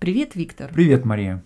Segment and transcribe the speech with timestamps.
[0.00, 0.72] Привет, Виктор.
[0.72, 1.44] Привет, Мария.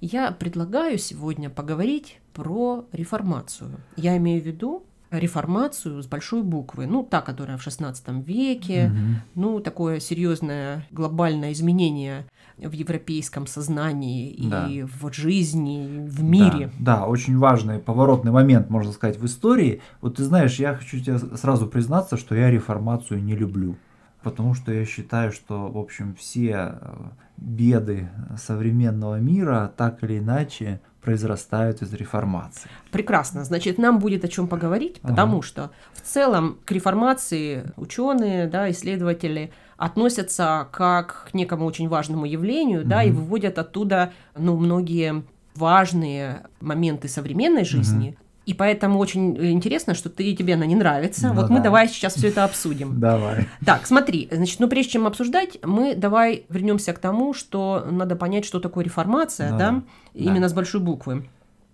[0.00, 3.80] Я предлагаю сегодня поговорить про реформацию.
[3.96, 8.98] Я имею в виду реформацию с большой буквы, ну, та, которая в XVI веке, угу.
[9.34, 12.26] ну, такое серьезное глобальное изменение
[12.56, 14.68] в европейском сознании да.
[14.68, 16.70] и в жизни, в мире.
[16.78, 19.80] Да, да, очень важный поворотный момент, можно сказать, в истории.
[20.02, 23.74] Вот ты знаешь, я хочу тебе сразу признаться, что я реформацию не люблю.
[24.22, 26.96] Потому что я считаю, что, в общем, все э,
[27.36, 32.68] беды современного мира так или иначе произрастают из реформации.
[32.90, 33.44] Прекрасно.
[33.44, 35.46] Значит, нам будет о чем поговорить, потому ага.
[35.46, 42.80] что в целом к реформации ученые, да, исследователи относятся как к некому очень важному явлению,
[42.80, 42.88] угу.
[42.88, 45.22] да, и выводят оттуда, ну, многие
[45.54, 48.10] важные моменты современной жизни.
[48.10, 48.27] Угу.
[48.48, 51.28] И поэтому очень интересно, что ты тебе она не нравится.
[51.28, 51.52] Ну, вот да.
[51.52, 52.98] мы давай сейчас все это обсудим.
[52.98, 53.46] Давай.
[53.62, 58.46] Так, смотри, значит, ну прежде чем обсуждать, мы давай вернемся к тому, что надо понять,
[58.46, 59.82] что такое реформация, ну, да,
[60.14, 60.48] именно да.
[60.48, 61.28] с большой буквы.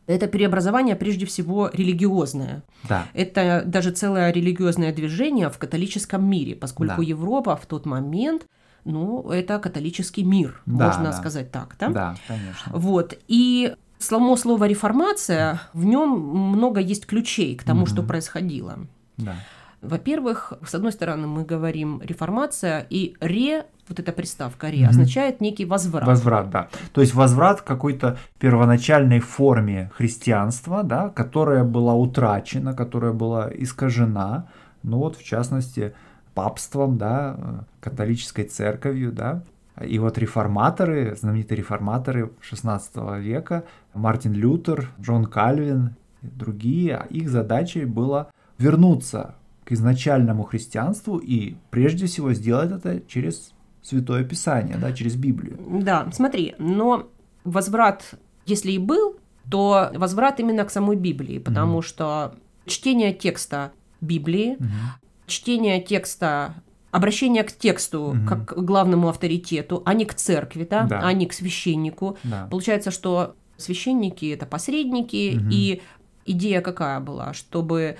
[0.09, 2.65] Это преобразование прежде всего религиозное.
[2.89, 3.07] Да.
[3.15, 7.09] Это даже целое религиозное движение в католическом мире, поскольку да.
[7.09, 8.49] Европа в тот момент
[8.85, 11.13] ну, это католический мир, да, можно да.
[11.13, 11.89] сказать так, да?
[11.89, 12.73] Да, конечно.
[12.73, 13.17] Вот.
[13.29, 17.91] И само слово реформация, в нем много есть ключей к тому, угу.
[17.91, 18.79] что происходило.
[19.17, 19.35] Да.
[19.83, 24.91] Во-первых, с одной стороны, мы говорим реформация, и ре, вот эта приставка ре, угу.
[24.91, 26.07] означает некий возврат.
[26.07, 26.69] Возврат, да.
[26.93, 34.49] То есть возврат к какой-то первоначальной форме христианства, да, которая была утрачена, которая была искажена,
[34.83, 35.95] ну вот в частности
[36.35, 39.43] папством, да, католической церковью, да,
[39.83, 48.31] и вот реформаторы, знаменитые реформаторы XVI века, Мартин Лютер, Джон Кальвин другие, их задачей было
[48.59, 55.59] вернуться к изначальному христианству и прежде всего сделать это через Святое Писание, да, через Библию.
[55.83, 57.09] Да, смотри, но
[57.45, 58.15] возврат,
[58.47, 59.17] если и был,
[59.51, 62.35] то возврат именно к самой Библии, потому mm что
[62.67, 64.69] чтение текста Библии, mm
[65.27, 66.55] чтение текста
[66.95, 68.19] обращение к тексту угу.
[68.29, 71.01] как к главному авторитету, а не к церкви, да, да.
[71.03, 72.17] а не к священнику.
[72.23, 72.47] Да.
[72.49, 75.49] Получается, что священники это посредники, угу.
[75.51, 75.83] и
[76.25, 77.97] идея какая была, чтобы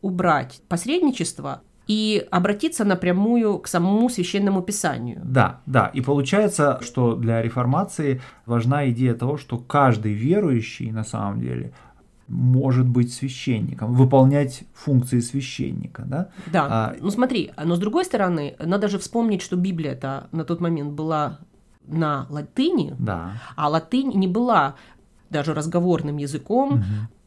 [0.00, 5.20] убрать посредничество и обратиться напрямую к самому священному писанию.
[5.24, 5.90] Да, да.
[5.92, 11.72] И получается, что для реформации важна идея того, что каждый верующий на самом деле
[12.28, 16.28] может быть священником, выполнять функции священника, да?
[16.52, 16.66] Да.
[16.70, 20.92] А, ну смотри, но с другой стороны, надо же вспомнить, что Библия-то на тот момент
[20.92, 21.38] была
[21.86, 23.32] на латыни, да.
[23.56, 24.76] а латынь не была
[25.30, 26.84] даже разговорным языком угу.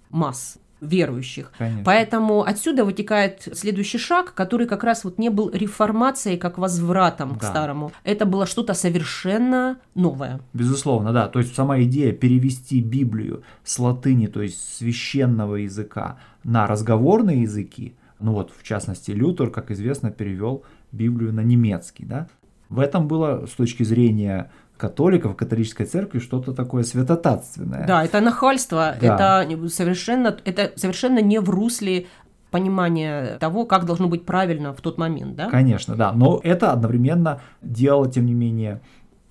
[0.10, 1.52] масс верующих.
[1.58, 1.84] Конечно.
[1.86, 7.40] Поэтому отсюда вытекает следующий шаг, который как раз вот не был реформацией, как возвратом да.
[7.40, 7.92] к старому.
[8.04, 10.42] Это было что-то совершенно новое.
[10.54, 11.28] Безусловно, да.
[11.28, 17.96] То есть сама идея перевести Библию с латыни, то есть священного языка, на разговорные языки,
[18.20, 22.28] ну вот в частности Лютер, как известно, перевел Библию на немецкий, да.
[22.70, 24.50] В этом было с точки зрения
[24.82, 27.86] католиков, католической церкви что-то такое святотатственное.
[27.86, 29.44] Да, это нахальство, да.
[29.46, 32.08] это совершенно, это совершенно не в русле
[32.50, 35.50] понимания того, как должно быть правильно в тот момент, да?
[35.50, 38.82] Конечно, да, но это одновременно делало, тем не менее,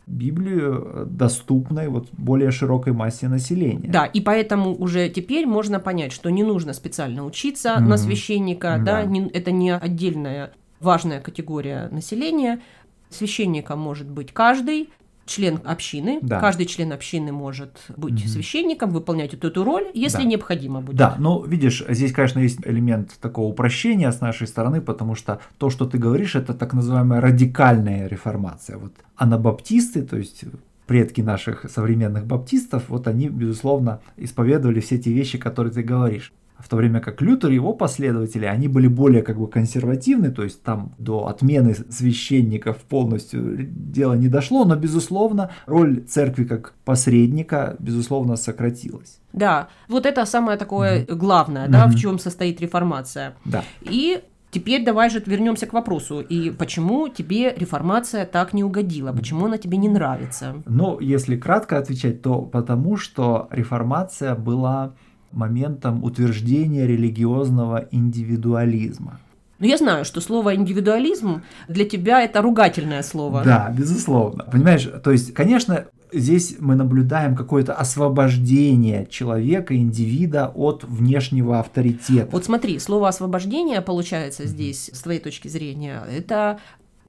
[0.07, 3.89] Библию доступной вот более широкой массе населения.
[3.89, 7.89] Да, и поэтому уже теперь можно понять, что не нужно специально учиться mm-hmm.
[7.89, 12.61] на священника, да, да не, это не отдельная важная категория населения.
[13.09, 14.89] Священником может быть каждый,
[15.27, 16.19] член общины.
[16.23, 16.41] Да.
[16.41, 18.29] Каждый член общины может быть угу.
[18.29, 20.25] священником, выполнять эту, эту роль, если да.
[20.25, 20.97] необходимо будет.
[20.97, 25.71] Да, ну видишь, здесь, конечно, есть элемент такого упрощения с нашей стороны, потому что то,
[25.71, 28.79] что ты говоришь, это так называемая радикальная реформация.
[28.79, 30.45] Вот анабаптисты, то есть
[30.87, 36.33] предки наших современных баптистов, вот они, безусловно, исповедовали все те вещи, которые ты говоришь
[36.63, 40.43] в то время как Лютер и его последователи, они были более как бы консервативны, то
[40.43, 47.77] есть там до отмены священников полностью дело не дошло, но, безусловно, роль церкви как посредника,
[47.79, 49.21] безусловно, сократилась.
[49.33, 51.15] Да, вот это самое такое mm-hmm.
[51.15, 51.91] главное, да, mm-hmm.
[51.91, 53.35] в чем состоит реформация.
[53.45, 53.65] Да.
[53.83, 56.21] И Теперь давай же вернемся к вопросу.
[56.21, 59.13] И почему тебе реформация так не угодила?
[59.13, 60.63] Почему она тебе не нравится?
[60.67, 64.95] Ну, если кратко отвечать, то потому что реформация была
[65.33, 69.21] моментом утверждения религиозного индивидуализма.
[69.59, 73.43] Но я знаю, что слово индивидуализм для тебя это ругательное слово.
[73.45, 74.45] Да, безусловно.
[74.45, 82.31] Понимаешь, то есть, конечно, здесь мы наблюдаем какое-то освобождение человека, индивида от внешнего авторитета.
[82.33, 86.59] Вот смотри, слово освобождение получается здесь, с твоей точки зрения, это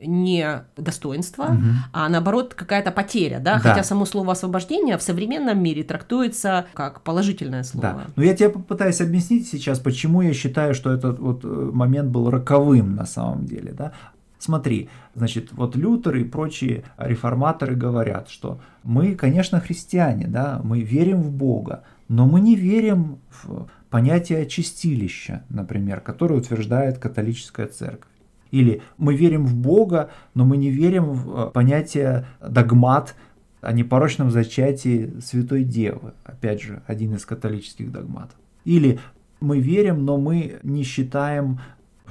[0.01, 1.63] не достоинство, угу.
[1.93, 3.55] а наоборот какая-то потеря, да?
[3.55, 3.59] да?
[3.59, 7.87] Хотя само слово освобождение в современном мире трактуется как положительное слово.
[7.87, 8.01] Да.
[8.15, 12.29] Но я тебе попытаюсь объяснить сейчас, почему я считаю, что этот вот э, момент был
[12.29, 13.93] роковым на самом деле, да?
[14.39, 21.21] Смотри, значит, вот Лютер и прочие реформаторы говорят, что мы, конечно, христиане, да, мы верим
[21.21, 28.10] в Бога, но мы не верим в понятие чистилища, например, которое утверждает католическая церковь.
[28.51, 33.15] Или мы верим в Бога, но мы не верим в э, понятие догмат
[33.61, 36.13] о непорочном зачатии Святой Девы.
[36.23, 38.35] Опять же, один из католических догматов.
[38.65, 38.99] Или
[39.39, 41.59] мы верим, но мы не считаем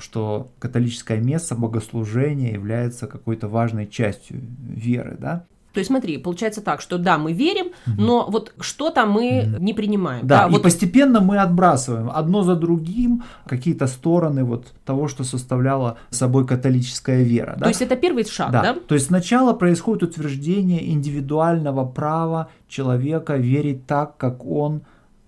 [0.01, 5.45] что католическое место богослужения является какой-то важной частью веры, да?
[5.73, 8.03] То есть смотри, получается так, что да, мы верим, угу.
[8.03, 9.63] но вот что-то мы угу.
[9.63, 10.27] не принимаем.
[10.27, 10.63] Да, да и вот...
[10.63, 17.55] постепенно мы отбрасываем одно за другим какие-то стороны вот того, что составляла собой католическая вера.
[17.57, 17.65] Да?
[17.65, 18.63] То есть это первый шаг, да?
[18.63, 18.75] да?
[18.75, 24.83] То есть сначала происходит утверждение индивидуального права человека верить так, как он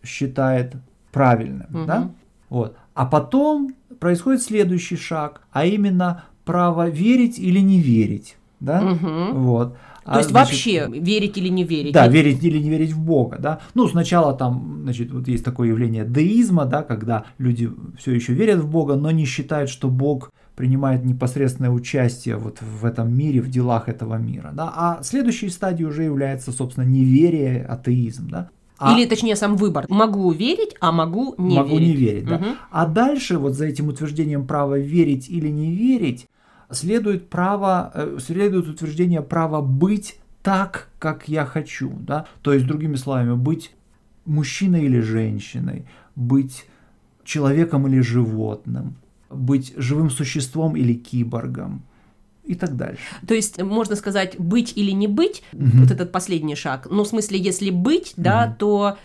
[0.04, 0.74] считает
[1.12, 1.84] правильным, угу.
[1.86, 2.10] да?
[2.48, 2.76] Вот.
[2.94, 8.82] А потом происходит следующий шаг, а именно право верить или не верить, да?
[8.82, 9.38] Угу.
[9.38, 9.76] Вот.
[10.04, 11.92] То а, есть значит, вообще верить или не верить?
[11.92, 13.60] Да, верить или не верить в Бога, да.
[13.74, 18.60] Ну, сначала там, значит, вот есть такое явление деизма, да, когда люди все еще верят
[18.60, 23.48] в Бога, но не считают, что Бог принимает непосредственное участие вот в этом мире, в
[23.48, 24.72] делах этого мира, да.
[24.74, 28.50] А следующей стадией уже является, собственно, неверие, атеизм, да.
[28.78, 29.86] А, Или, точнее, сам выбор.
[29.88, 31.70] Могу верить, а могу не могу верить.
[31.70, 32.36] Могу не верить, да.
[32.36, 32.44] Угу.
[32.72, 36.26] А дальше вот за этим утверждением права верить или не верить
[36.72, 42.96] следует право, э, следует утверждение права быть так, как я хочу, да, то есть, другими
[42.96, 43.72] словами, быть
[44.24, 45.86] мужчиной или женщиной,
[46.16, 46.66] быть
[47.24, 48.96] человеком или животным,
[49.30, 51.82] быть живым существом или киборгом
[52.44, 53.02] и так дальше.
[53.26, 55.64] То есть можно сказать быть или не быть, угу.
[55.74, 56.88] вот этот последний шаг.
[56.90, 58.22] Ну, в смысле, если быть, угу.
[58.22, 58.98] да, то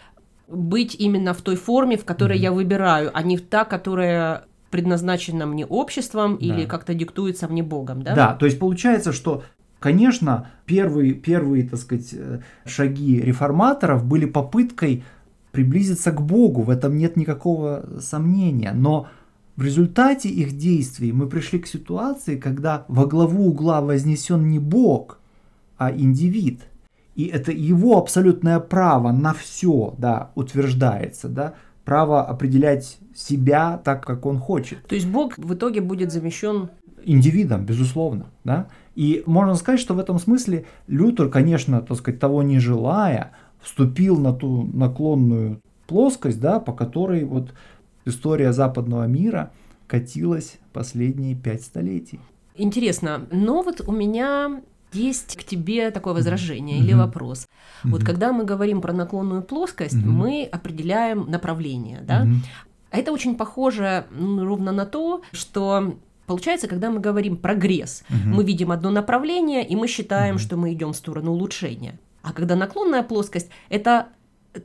[0.47, 2.43] быть именно в той форме, в которой угу.
[2.43, 6.45] я выбираю, а не в та, которая предназначена мне обществом да.
[6.45, 8.15] или как-то диктуется мне Богом, да?
[8.15, 9.43] Да, то есть получается, что
[9.79, 15.03] Конечно, первые, первые, так сказать, э, шаги реформаторов были попыткой
[15.51, 19.07] приблизиться к Богу, в этом нет никакого сомнения, но
[19.55, 25.19] в результате их действий мы пришли к ситуации, когда во главу угла вознесен не Бог,
[25.77, 26.61] а индивид.
[27.15, 31.55] И это его абсолютное право на все да, утверждается, да,
[31.87, 34.85] право определять себя так, как он хочет.
[34.87, 36.69] То есть Бог в итоге будет замещен
[37.05, 38.67] индивидом, безусловно, да.
[38.95, 43.31] И можно сказать, что в этом смысле Лютер, конечно, так сказать, того не желая,
[43.61, 47.53] вступил на ту наклонную плоскость, да, по которой вот
[48.03, 49.53] история западного мира
[49.87, 52.19] катилась последние пять столетий.
[52.55, 54.61] Интересно, но вот у меня
[54.93, 56.83] есть к тебе такое возражение mm-hmm.
[56.83, 57.39] или вопрос.
[57.83, 57.89] Mm-hmm.
[57.89, 60.05] Вот когда мы говорим про наклонную плоскость, mm-hmm.
[60.05, 62.23] мы определяем направление, да?
[62.23, 62.37] Mm-hmm.
[62.91, 65.97] Это очень похоже ну, ровно на то, что
[66.27, 68.17] Получается, когда мы говорим прогресс, угу.
[68.35, 70.41] мы видим одно направление, и мы считаем, угу.
[70.41, 71.97] что мы идем в сторону улучшения.
[72.21, 74.07] А когда наклонная плоскость, это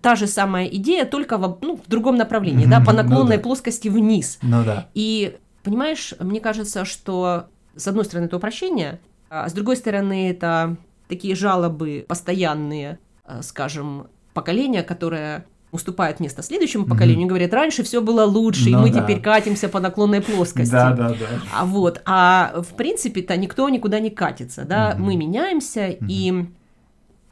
[0.00, 3.48] та же самая идея, только в, ну, в другом направлении, да, по наклонной ну, да.
[3.48, 4.38] плоскости вниз.
[4.42, 4.88] Ну да.
[4.94, 7.46] И понимаешь, мне кажется, что
[7.76, 9.00] с одной стороны это упрощение,
[9.32, 10.76] а с другой стороны это
[11.08, 17.30] такие жалобы постоянные, а, скажем, поколения, которое уступают место следующему поколению, mm-hmm.
[17.30, 19.02] говорят, раньше все было лучше, ну, и мы да.
[19.02, 20.70] теперь катимся по наклонной плоскости.
[20.70, 21.16] Да, да, да.
[21.50, 24.98] А вот, а в принципе-то никто никуда не катится, да, mm-hmm.
[24.98, 26.06] мы меняемся, mm-hmm.
[26.10, 26.46] и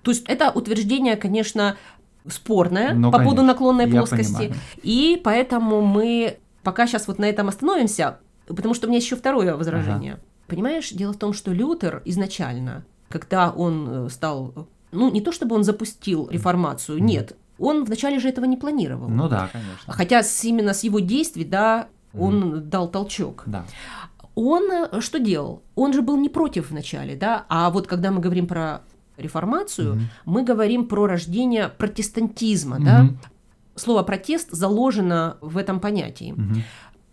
[0.01, 1.77] то есть это утверждение, конечно,
[2.27, 3.25] спорное ну, по конечно.
[3.25, 4.55] поводу наклонной Я плоскости, понимаю.
[4.83, 9.55] и поэтому мы пока сейчас вот на этом остановимся, потому что у меня еще второе
[9.55, 10.15] возражение.
[10.15, 10.23] Ага.
[10.51, 15.55] Понимаешь, дело в том, что Лютер изначально, когда он э, стал ну, не то чтобы
[15.55, 17.03] он запустил реформацию, mm-hmm.
[17.03, 19.09] нет, он вначале же этого не планировал.
[19.09, 19.93] Ну да, конечно.
[19.93, 22.61] Хотя с, именно с его действий, да, он mm.
[22.61, 23.45] дал толчок.
[23.47, 23.65] Да.
[24.35, 25.63] Он э, что делал?
[25.75, 28.83] Он же был не против вначале, да, а вот когда мы говорим про
[29.17, 30.07] реформацию, mm-hmm.
[30.25, 32.85] мы говорим про рождение протестантизма, mm-hmm.
[32.85, 33.09] да.
[33.77, 36.35] Слово протест заложено в этом понятии.
[36.37, 36.63] Mm-hmm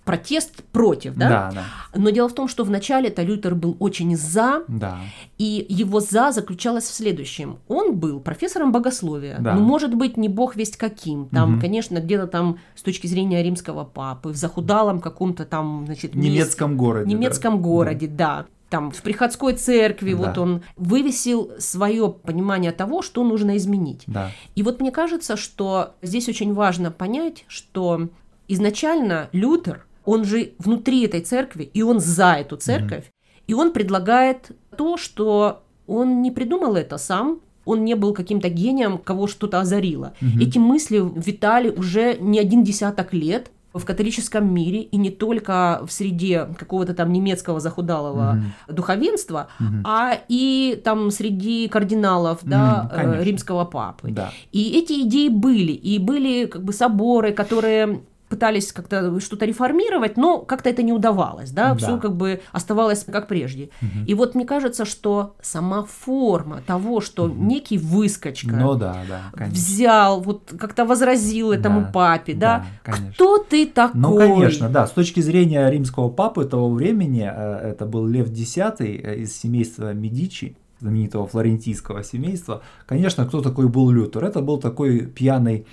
[0.08, 1.30] протест против, да?
[1.30, 1.64] Да, да.
[1.94, 5.00] Но дело в том, что вначале-то Лютер был очень за, да.
[5.38, 7.58] и его за заключалось в следующем.
[7.68, 9.54] Он был профессором богословия, да.
[9.54, 11.62] ну, может быть, не бог весть каким, там, угу.
[11.62, 16.16] конечно, где-то там с точки зрения римского папы, в захудалом каком-то там, значит...
[16.16, 16.80] Немецком мест...
[16.80, 17.14] городе.
[17.14, 17.62] Немецком да.
[17.62, 18.46] городе, да.
[18.70, 20.18] Там в приходской церкви да.
[20.18, 24.04] вот он вывесил свое понимание того, что нужно изменить.
[24.08, 24.32] Да.
[24.56, 28.08] И вот мне кажется, что здесь очень важно понять, что
[28.48, 33.04] изначально Лютер он же внутри этой церкви, и он за эту церковь.
[33.04, 33.44] Mm-hmm.
[33.48, 38.98] И он предлагает то, что он не придумал это сам, он не был каким-то гением,
[38.98, 40.14] кого что-то озарило.
[40.22, 40.40] Угу.
[40.40, 45.92] Эти мысли витали уже не один десяток лет в католическом мире и не только в
[45.92, 48.38] среде какого-то там немецкого захудалого
[48.68, 48.76] угу.
[48.76, 49.84] духовенства, угу.
[49.84, 54.12] а и там среди кардиналов да, угу, римского папы.
[54.12, 54.32] Да.
[54.54, 60.40] И эти идеи были, и были как бы соборы, которые пытались как-то что-то реформировать, но
[60.40, 61.76] как-то это не удавалось, да, да.
[61.76, 63.70] все как бы оставалось как прежде.
[63.82, 64.06] Угу.
[64.06, 67.34] И вот мне кажется, что сама форма того, что угу.
[67.34, 73.38] некий выскочка ну, да, да, взял, вот как-то возразил этому да, папе, да, да кто
[73.38, 74.00] ты такой?
[74.00, 78.58] Ну, конечно, да, с точки зрения римского папы того времени, э, это был Лев X
[78.80, 82.62] э, из семейства Медичи, знаменитого флорентийского семейства.
[82.86, 84.26] Конечно, кто такой был Лютер?
[84.26, 85.66] Это был такой пьяный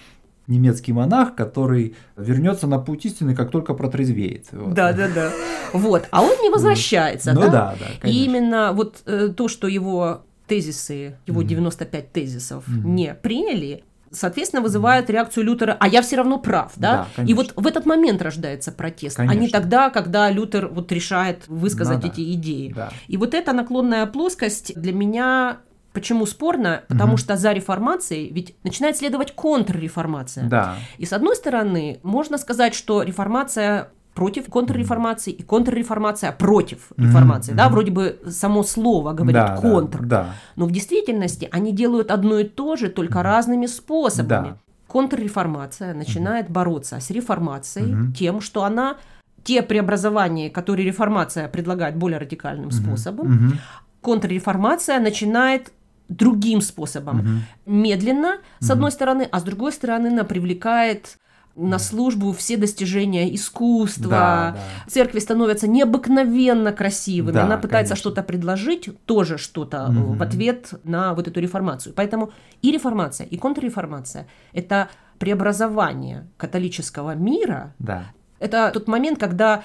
[0.47, 4.47] немецкий монах, который вернется на путь истины, как только протрезвеет.
[4.53, 4.75] Вот.
[4.75, 5.33] Да, да, да.
[5.73, 6.07] Вот.
[6.11, 7.33] А он не возвращается.
[7.33, 8.19] Ну да, да, да конечно.
[8.19, 14.63] И именно вот э, то, что его тезисы, его mm 95 тезисов не приняли, соответственно,
[14.63, 17.09] вызывает реакцию Лютера, а я все равно прав, да?
[17.17, 19.39] да и вот в этот момент рождается протест, конечно.
[19.39, 22.33] а не тогда, когда Лютер вот решает высказать ну, эти да.
[22.35, 22.73] идеи.
[22.75, 22.91] Да.
[23.09, 25.59] И вот эта наклонная плоскость для меня
[25.95, 26.83] Почему спорно?
[26.89, 27.19] Потому угу.
[27.19, 30.49] что за реформацией ведь начинает следовать контрреформация.
[30.49, 30.75] Да.
[30.99, 37.53] И с одной стороны, можно сказать, что реформация против контрреформации и контрреформация против реформации.
[37.53, 37.57] Mm-hmm.
[37.57, 40.01] Да, вроде бы само слово говорит да, контр.
[40.03, 40.35] Да, да.
[40.57, 43.23] Но в действительности они делают одно и то же, только mm-hmm.
[43.23, 44.49] разными способами.
[44.51, 44.57] Да.
[44.87, 46.53] Контрреформация начинает mm-hmm.
[46.53, 48.13] бороться с реформацией mm-hmm.
[48.13, 48.99] тем, что она
[49.43, 52.87] те преобразования, которые реформация предлагает более радикальным mm-hmm.
[52.87, 53.59] способом, mm-hmm.
[54.01, 55.73] контрреформация начинает
[56.17, 57.21] другим способом.
[57.21, 57.29] Угу.
[57.67, 61.19] Медленно, с одной стороны, а с другой стороны, она привлекает
[61.57, 64.11] на службу все достижения искусства.
[64.11, 64.91] Да, да.
[64.91, 67.35] Церкви становятся необыкновенно красивыми.
[67.35, 70.15] Да, Она пытается что-то предложить, тоже что-то угу.
[70.15, 71.95] в ответ на вот эту реформацию.
[71.95, 77.75] Поэтому и реформация, и контрреформация– это преобразование католического мира.
[77.79, 78.07] Да.
[78.41, 79.63] Это тот момент, когда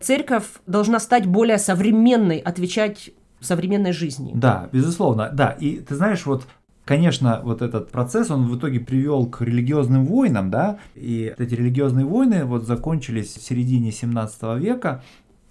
[0.00, 3.10] церковь должна стать более современной, отвечать
[3.42, 4.32] современной жизни.
[4.34, 5.50] Да, безусловно, да.
[5.50, 6.46] И ты знаешь, вот
[6.84, 12.04] Конечно, вот этот процесс, он в итоге привел к религиозным войнам, да, и эти религиозные
[12.04, 15.02] войны вот закончились в середине 17 века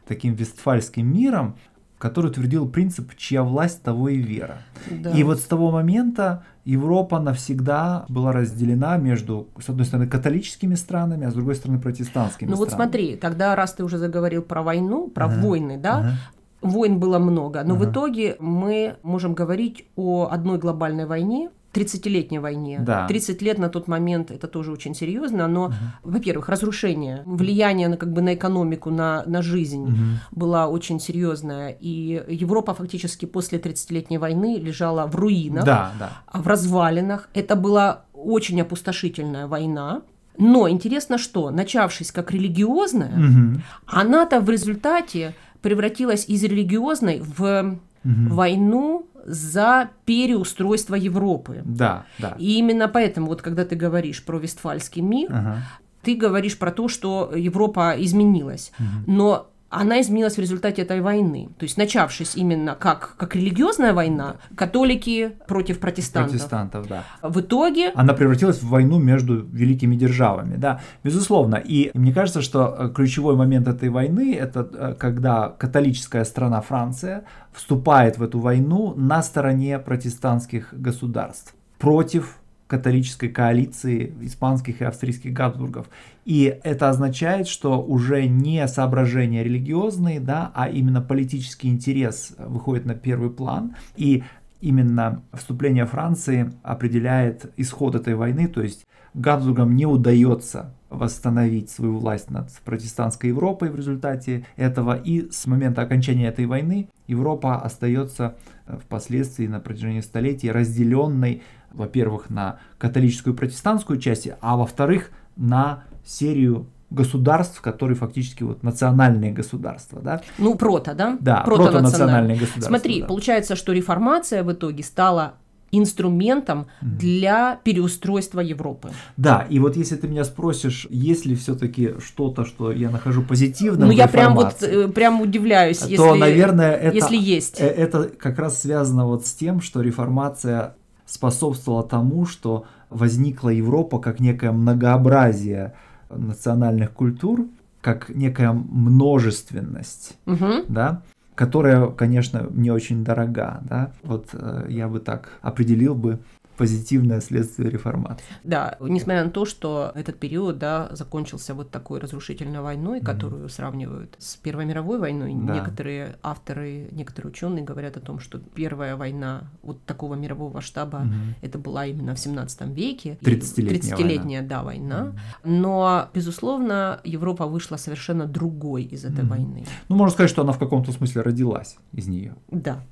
[0.05, 1.55] таким вестфальским миром,
[1.99, 4.57] который утвердил принцип «чья власть, того и вера».
[4.89, 5.11] Да.
[5.11, 11.27] И вот с того момента Европа навсегда была разделена между, с одной стороны, католическими странами,
[11.27, 12.55] а с другой стороны, протестантскими ну, странами.
[12.55, 15.41] Ну вот смотри, тогда раз ты уже заговорил про войну, про ага.
[15.41, 16.13] войны, да, ага.
[16.61, 17.83] Войн было много, но ага.
[17.83, 22.79] в итоге мы можем говорить о одной глобальной войне, 30-летней войне.
[22.81, 23.07] Да.
[23.07, 25.73] 30 лет на тот момент это тоже очень серьезно, но, угу.
[26.03, 29.95] во-первых, разрушение, влияние на, как бы, на экономику, на, на жизнь угу.
[30.31, 31.75] была очень серьезное.
[31.79, 36.11] И Европа фактически после 30-летней войны лежала в руинах, да, да.
[36.33, 37.29] в развалинах.
[37.33, 40.01] Это была очень опустошительная война.
[40.37, 43.61] Но интересно, что, начавшись как религиозная, угу.
[43.85, 48.33] она-то в результате превратилась из религиозной в угу.
[48.33, 51.61] войну за переустройство Европы.
[51.63, 52.35] Да, да.
[52.39, 55.57] И именно поэтому, вот когда ты говоришь про Вестфальский мир, ага.
[56.01, 58.71] ты говоришь про то, что Европа изменилась.
[58.79, 59.11] Угу.
[59.11, 61.49] Но она изменилась в результате этой войны.
[61.57, 66.33] То есть, начавшись именно как, как религиозная война, католики против протестантов.
[66.33, 67.03] Протестантов, да.
[67.21, 67.91] В итоге...
[67.95, 71.55] Она превратилась в войну между великими державами, да, безусловно.
[71.55, 77.23] И мне кажется, что э, ключевой момент этой войны, это э, когда католическая страна Франция
[77.53, 82.40] вступает в эту войну на стороне протестантских государств против
[82.71, 85.89] католической коалиции испанских и австрийских Габсбургов.
[86.23, 92.95] И это означает, что уже не соображения религиозные, да, а именно политический интерес выходит на
[92.95, 93.75] первый план.
[93.97, 94.23] И
[94.61, 102.29] именно вступление Франции определяет исход этой войны, то есть Габсбургам не удается восстановить свою власть
[102.29, 104.95] над протестантской Европой в результате этого.
[104.95, 108.35] И с момента окончания этой войны Европа остается
[108.65, 116.67] впоследствии на протяжении столетий разделенной во-первых, на католическую и протестантскую часть, а во-вторых, на серию
[116.89, 120.21] государств, которые фактически вот национальные государства, да?
[120.37, 121.17] Ну, прото, да?
[121.19, 122.67] Да, прото-национальные государства.
[122.67, 123.07] Смотри, да.
[123.07, 125.35] получается, что реформация в итоге стала
[125.71, 128.91] инструментом mm для переустройства Европы.
[129.17, 133.87] Да, и вот если ты меня спросишь, есть ли все-таки что-то, что я нахожу позитивным,
[133.87, 137.59] ну я прям вот э, прям удивляюсь, то, если, наверное, это, если есть.
[137.59, 140.75] Э, это как раз связано вот с тем, что реформация
[141.11, 145.73] способствовало тому, что возникла Европа как некое многообразие
[146.09, 147.47] национальных культур,
[147.81, 150.63] как некая множественность, угу.
[150.67, 151.01] да,
[151.35, 156.19] которая, конечно, мне очень дорога, да, вот э, я бы так определил бы
[156.57, 158.23] позитивное следствие реформации.
[158.43, 163.05] Да, несмотря на то, что этот период да, закончился вот такой разрушительной войной, mm-hmm.
[163.05, 165.33] которую сравнивают с Первой мировой войной.
[165.35, 165.55] Да.
[165.55, 171.35] Некоторые авторы, некоторые ученые говорят о том, что первая война вот такого мирового масштаба mm-hmm.
[171.41, 173.17] это была именно в 17 веке.
[173.21, 174.47] 30-летняя, 30-летняя война.
[174.47, 174.99] Да, война.
[174.99, 175.49] Mm-hmm.
[175.51, 179.27] Но, безусловно, Европа вышла совершенно другой из этой mm-hmm.
[179.27, 179.65] войны.
[179.89, 182.35] Ну, можно сказать, что она в каком-то смысле родилась из нее.
[182.49, 182.83] Да.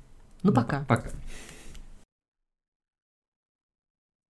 [0.42, 0.84] Ну, пока.
[0.88, 1.10] Пока.